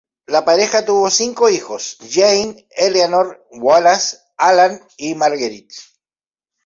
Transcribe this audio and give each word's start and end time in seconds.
La 0.25 0.43
pareja 0.43 0.83
tuvo 0.83 1.11
cinco 1.11 1.47
hijos: 1.47 1.97
Jane, 2.09 2.65
Eleanor, 2.71 3.45
Wallace, 3.51 4.17
Allan 4.35 4.81
y 4.97 5.13
Marguerite. 5.13 5.75